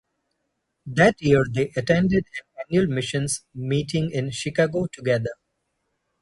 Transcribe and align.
That 0.87 1.21
year 1.21 1.43
they 1.47 1.71
attended 1.77 2.25
an 2.25 2.65
annual 2.79 2.91
missions 2.91 3.43
meeting 3.53 4.09
in 4.09 4.31
Chicago 4.31 4.87
together. 4.91 5.35